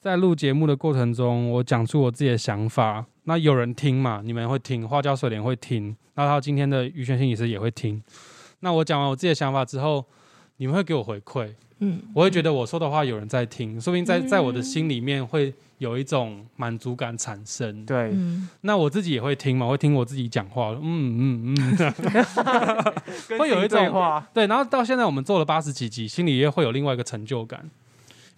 [0.00, 8.00] 在录节目的过程中，我讲出我自己的想法，那有人听嘛，你们会听，花椒水莲会听，那他今天的于轩心理师也会听。
[8.60, 10.04] 那我讲完我自己的想法之后，
[10.58, 17.84] 你们会给我回馈，嗯，我会觉得我说的话有人在听，说不定在嗯在我的心里面会有一种满足感产生。
[17.84, 21.94] 对，嗯，那我自己也会听嘛，我会听我自己讲话，嗯嗯嗯，
[23.36, 24.46] 会有一种对。
[24.46, 27.68] 然后到现在我们做了八十几集，心里也会有另外一个成就感。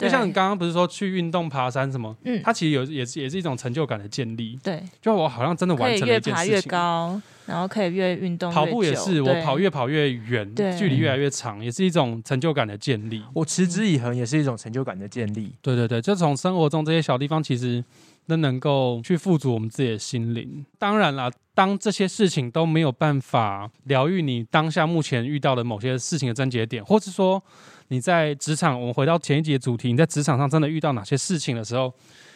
[0.01, 4.59] 就像你刚刚不是说去运动、爬山什么，嗯，它其实有也是也是一种成就感的建立。
[4.63, 6.69] 对，就我好像真的完成了越爬越一件事情。
[6.71, 13.21] 高，然后可以越运动越跑步也是，我跑越跑越远，距离越来越长，也是一种成就感的建立。
[13.33, 15.53] 我持之以恒也是一种成就感的建立。
[15.61, 17.83] 对对对，就从生活中这些小地方，其实
[18.27, 20.65] 都能够去富足我们自己的心灵。
[20.79, 27.43] 当然啦，当这些事情都没有办法疗愈你当下目前遇到的某些事情的症结点，或是说
[27.91, 31.93] 你在职场，我们回到前一集的主题，你在职场上真的遇到哪些事情的时候，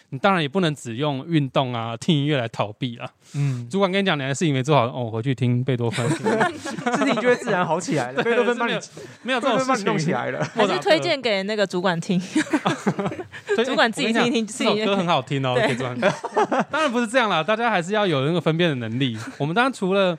[0.09, 3.09] 你当然也不能只用运动啊、听音乐来逃避啊。
[3.35, 8.21] 嗯，主管跟你讲哪件事情没做好，哦，我回去听贝多芬， 事情就会自然好起来了。
[8.21, 8.77] 贝多芬帮你，
[9.23, 10.43] 没有这种事情弄起来了。
[10.43, 12.21] 还是推荐给那个主管听。
[13.55, 15.55] 对主管自己听一听自己这首歌很好听哦，
[16.69, 19.17] 当然不是这样啦，大家还是要有那个分辨的能力。
[19.37, 20.17] 我们当然除了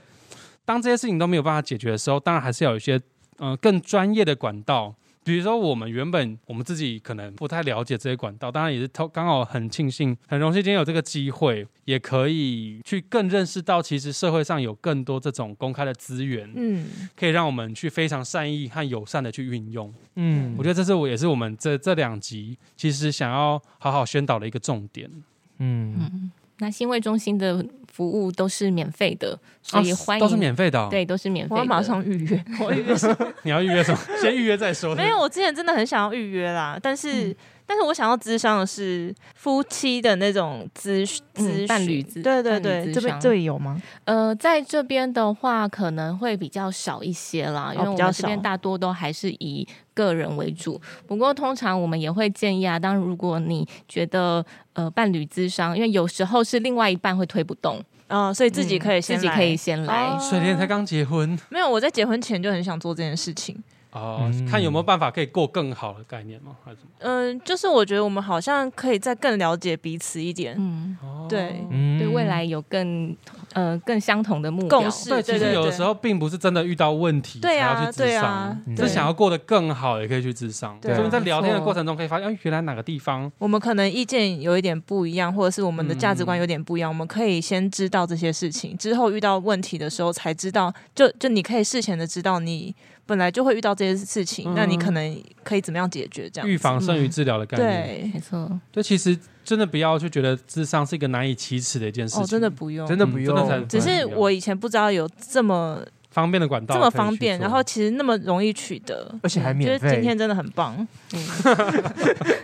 [0.64, 2.96] 当这些事情都没有办法解决的时候，当然还是要有一些
[3.38, 4.94] 嗯、呃更专业的管道。
[5.26, 16.86] 比如说，我们原本我们自己可能不太了解这些管道，当然也是偷刚好很庆幸、很荣幸今天有这个机会，也可以去更认识到，其实社会上有更多这种公开的资源，嗯，
[17.16, 19.92] 可以让我们去非常善意和友善的去运用。
[20.14, 25.10] 嗯我觉得这是我也是我们这这两集其实想要好好宣导的一个重点。
[25.58, 31.54] 嗯，嗯，那新卫中心的服务都是免费的，所以哦欢迎、都是免费的、哦，，对，都是免费。
[31.54, 32.44] 我要马上预约。
[32.60, 32.94] 我预约？
[33.42, 33.98] 你要预约什么？
[34.20, 34.94] 先预约再说。
[34.94, 37.34] 没有，我之前真的很想要预约啦，但是、
[37.66, 43.80] 但是我想要咨商的是夫妻的那种咨咨询伴侣咨对对对，这边这里有吗？
[44.04, 50.80] 呃，在这边的话，可能会比较少一些啦，因为我们这边大多都还是以个人为主。
[51.06, 60.04] 不过，通常我们也会建议啊，当如果你觉得呃伴侣咨商，因为有时候是另外一半会推不动，哦，所以自己可以嗯先来、自己可以先来。
[60.04, 63.60] 哦水莲才刚结婚没有，我在结婚前就很想做这件事情。
[63.96, 66.56] 哦，嗯看有没有办法可以过更好的概念吗？
[66.64, 66.90] 还是什么？
[67.00, 70.54] 嗯，就是我觉得我们好像可以再更了解彼此一点。
[70.58, 73.16] 嗯，哦对嗯对未来有更
[73.52, 80.78] 呃更相同的目标共识对，其实有的时候并不是真的遇到问题才对啊要去对啊智商，嗯是想要过得更好也可以去智商。
[80.80, 92.74] 对啊所以在聊天的过程中可以发现，哎，原来哪个地方我们可能意见有一点不一样，或者是我们的价值观有点不一样，我们可以先知道这些事情，之后遇到问题的时候才知道，就就你可以事前的知道你
[93.06, 97.86] 本来就会遇到这些事情，嗯那你可能可以怎么样解决这样预防胜于治疗的概念。
[97.86, 98.10] 对。
[98.12, 102.24] 没错，对，其实真的不要就觉得智商是一个难以启齿的一件事情。
[102.24, 103.68] 哦，真的不用，真的不用。
[103.68, 111.20] 只是我以前不知道有这么方便的管道这么方便，然后其实那么容易取得，而且还嗯免费就是今天真的很棒，嗯。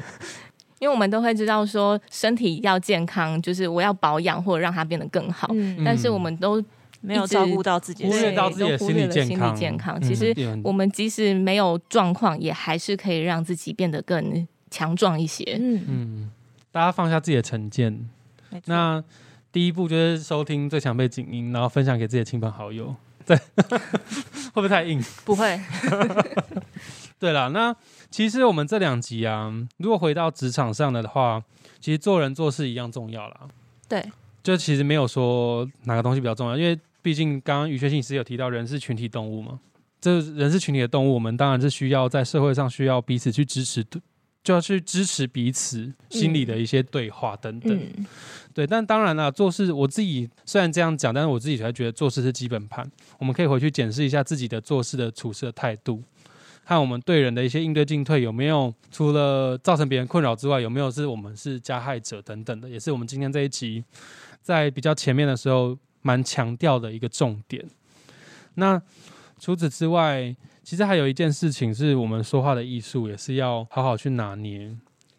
[0.79, 5.48] 因为我们都会知道说身体要健康，就是我要保养或者让它变得更好。
[5.53, 6.61] 嗯，但是我们都
[7.02, 9.98] 没有照顾到自己的忽略身体，到自己的心心理健康健康。
[10.00, 10.34] 嗯其实
[10.64, 15.44] 我们即使没有状况，也还是可以让自己变得更强壮一些。
[15.60, 16.30] 嗯，嗯，
[16.70, 18.08] 大家放下自己的成见。
[18.66, 19.02] 那
[19.50, 22.94] 第一步就是收听最强背景音，然后分享给自己的亲朋好友。
[23.24, 23.36] 对，
[24.52, 25.00] 会不会太硬？
[25.24, 25.60] 不会，
[27.20, 27.74] 对了，那
[28.10, 31.42] 其实我们这两集啊，如果回到职场上的话，
[31.80, 33.42] 其实做人做事一样重要啦。
[33.88, 34.04] 对，
[34.42, 39.60] 就其实没有说哪个东西比较重要，因为毕竟刚刚于学信师有提到，人是群体动物嘛。
[40.00, 43.85] 这人是群体的动物，我们当然是需要在社会上需要彼此去支持，
[44.42, 47.72] 就要去支持彼此心理的一些对话等等。
[47.72, 48.04] 嗯，
[48.52, 56.02] 对，但当然了，做事我自己虽然这样讲，但是我自己才觉得做事是基本盘，我们可以回去检视一下自己的做事的处事的态度。
[56.64, 63.85] 看我们对人的一些应对进退有没有除了造成别人困扰之外，有没有是我们是加害者等等的，也是我们今天这一集
[64.40, 67.65] 在比较前面的时候蛮强调的一个重点。
[68.55, 68.81] 那
[69.38, 74.61] 除此之外，其实还有一件事情是我们说话的艺术，也是要好好去拿捏，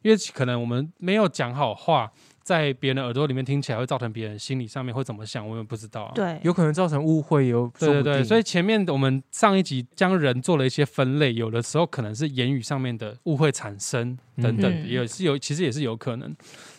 [0.01, 2.11] 因为可能我们没有讲好话。
[2.43, 6.11] 在别人的耳朵里面听起来会造成别人心理上面会怎么想，我们不知道。
[6.13, 8.21] 对，有可能造成误会，有对对对。
[8.21, 16.35] 所以前面我们上一集将人做了一些分类，有的时候可能是言语上面的误会产生等等，也是有，其实也是有可能。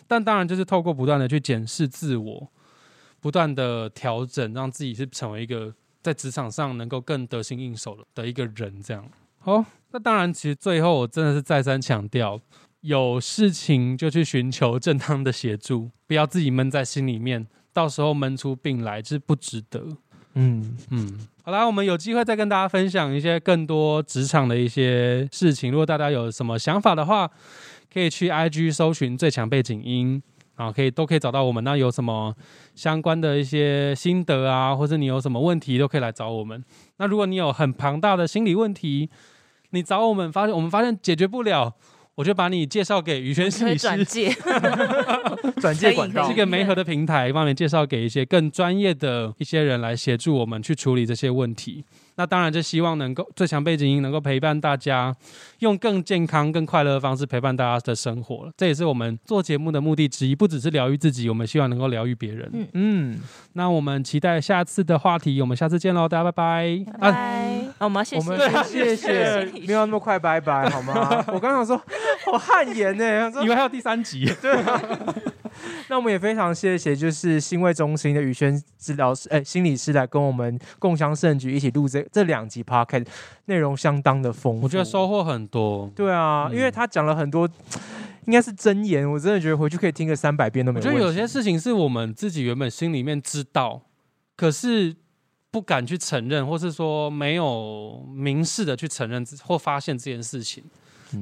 [0.07, 2.47] 但当然就是透过不断的去检视自我，
[3.19, 8.81] 不断的调整，让自己是成为一个在职场上能够更得心应手的一个人。
[8.81, 9.03] 这样
[9.39, 12.39] 好，那当然，其实最后我真的是再三强调。
[12.81, 19.87] 有事情就去寻求正当的协助，不要自己闷在心里面，到时候闷出病来是不值得。
[20.35, 25.71] 嗯嗯，好啦，我们有机会再跟大家分享一些更多职场的一些事情。
[25.71, 27.27] 如果大家有什么想法的话，
[27.91, 30.21] 可以去 IG 搜寻最强背景音，
[30.57, 31.63] 然后可以都可以找到我们。
[31.63, 32.35] 那有什么
[32.73, 36.63] 相关的一些心得啊，或者你有什么问题，都可以来找我们。
[36.97, 39.09] 那如果你有很庞大的心理问题，
[39.71, 41.73] 你找我们，发现我们发现解决不了。
[42.15, 44.33] 我就把你介绍给宇轩心理师， 转介，
[45.59, 51.83] 转介管道， 是一个媒合的平台，帮你介绍给一些更专业的一些人来协助我们去处理这些问题。
[52.15, 55.15] 那当然就希望能够最强背景音能够陪伴大家，
[55.59, 58.51] 用更健康、更快乐的方式陪伴大家的生活了。
[58.55, 62.49] 这也是我们做节目的目的之一，不只是疗愈自己，我们希望能够疗愈别人。
[62.53, 63.19] 嗯嗯，
[63.53, 66.85] 那我们期待下次的话题，我们下次见喽，大家拜拜。
[66.99, 67.61] 拜拜。
[67.79, 71.23] 那我们谢谢，谢谢，没有那么快拜拜好吗？
[71.27, 71.75] 我刚想说，
[72.25, 74.25] 好汗颜呢，以为还有第三集。
[74.41, 74.55] 对。
[75.89, 83.05] 那我们也非常谢谢，就是心卫中心的宇轩治疗师，哎，心理师来跟我们共襄盛举，一起录这这两集 podcast，
[83.45, 85.91] 内容相当的丰富，我觉得收获很多。
[85.95, 87.47] 对啊，因为他讲了很多，
[88.25, 90.79] 应该是真言，我真的觉得回去可以听个三百遍都没。
[90.79, 93.81] 我觉得有些事情是我们自己原本心里面知道，
[94.35, 94.95] 可是
[95.51, 100.63] 不敢去承认，或是说没有明示的去承认或发现这件事情，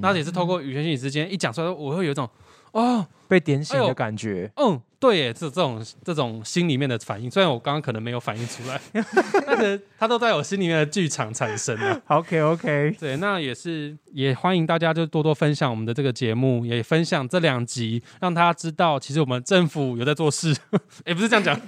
[0.01, 2.29] 那也是透过宇轩心理之间一讲出来，我会有一种。
[2.71, 4.51] 哦，被点醒的感觉。
[4.57, 8.79] 嗯，对，耶，这这种这种心里面的反应，虽然我刚刚可能没有反应出来，
[9.45, 12.01] 但是它都在我心里面的剧场产生了。
[12.07, 20.55] OK OK，对，那也是也欢迎大家就多多分享我们的这个节目，也分享这两集，让大家知道其实我们政府有在做事。
[21.05, 21.59] 也不是这样讲，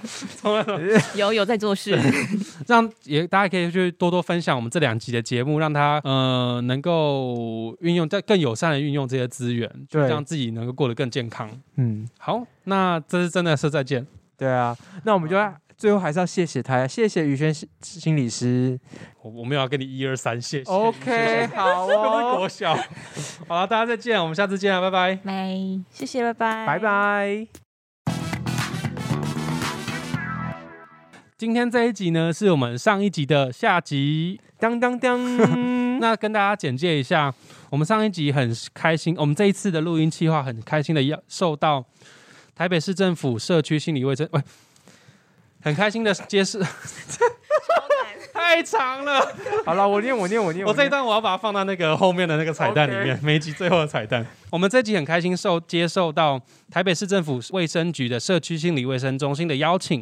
[1.15, 1.99] 有有在做事，
[2.67, 11.49] 让也大家可以去多多分享我们这两集的节目，让他呃能够运用在更友善的运用这些资源，就让自己能够过得更健康。
[11.75, 14.05] 嗯，好，那这是真的是再见。
[14.37, 15.37] 对啊，那我们就
[15.77, 18.79] 最后还是要谢谢他，谢谢宇轩心理师。
[19.21, 20.71] 我我们要跟你一二三，谢谢。
[20.71, 22.37] OK，好哦。
[22.37, 22.75] 国小，
[23.47, 25.15] 好了，大家再见，我们下次见啊，拜拜。
[25.23, 25.55] 拜，
[25.91, 27.47] 谢谢，拜拜，拜拜。
[31.37, 34.39] 今天这一集呢，是我们上一集的下集。
[34.57, 35.19] 当当当，
[35.99, 37.33] 那跟大家简介一下，
[37.69, 41.85] 我们上一集很开心，我们这一次的录音计划很开心的要受到
[42.55, 44.41] 台北市政府社区心理卫生，喂，
[45.61, 46.65] 很开心的揭示。
[48.31, 49.33] 太长了，
[49.65, 54.25] 好了，我念我念我念，我这一段我要把它放到那个后面的那个彩蛋里面，每一集最后的彩蛋。
[54.49, 56.39] 我们这集很开心受接受到
[56.71, 60.01] 台北市政府卫生局的社区心理卫生中心的邀请。